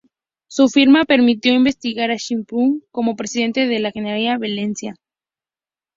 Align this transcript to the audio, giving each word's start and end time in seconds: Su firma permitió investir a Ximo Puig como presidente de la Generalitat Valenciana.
Su 0.47 0.67
firma 0.67 1.03
permitió 1.05 1.53
investir 1.53 2.01
a 2.01 2.17
Ximo 2.17 2.43
Puig 2.45 2.81
como 2.89 3.15
presidente 3.15 3.67
de 3.67 3.77
la 3.77 3.91
Generalitat 3.91 4.39
Valenciana. 4.41 4.97